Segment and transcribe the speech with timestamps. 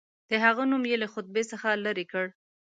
[0.29, 2.25] د هغه نوم یې له خطبې څخه لیري کړ.